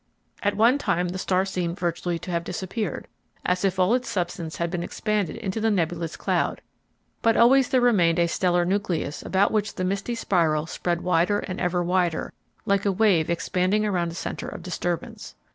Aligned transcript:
At 0.41 0.57
one 0.57 0.79
time 0.79 1.09
the 1.09 1.19
star 1.19 1.45
seemed 1.45 1.77
virtually 1.77 2.17
to 2.17 2.31
have 2.31 2.43
disappeared, 2.43 3.07
as 3.45 3.63
if 3.63 3.77
all 3.77 3.93
its 3.93 4.09
substance 4.09 4.55
had 4.55 4.71
been 4.71 4.81
expanded 4.81 5.35
into 5.35 5.61
the 5.61 5.69
nebulous 5.69 6.17
cloud, 6.17 6.63
but 7.21 7.37
always 7.37 7.69
there 7.69 7.81
remained 7.81 8.17
a 8.17 8.25
stellar 8.25 8.65
nucleus 8.65 9.21
about 9.21 9.51
which 9.51 9.75
the 9.75 9.83
misty 9.83 10.15
spiral 10.15 10.65
spread 10.65 11.01
wider 11.01 11.37
and 11.37 11.61
ever 11.61 11.83
wider, 11.83 12.33
like 12.65 12.83
a 12.87 12.91
wave 12.91 13.29
expanding 13.29 13.85
around 13.85 14.11
a 14.11 14.15
center 14.15 14.47
of 14.47 14.63
disturbance. 14.63 15.35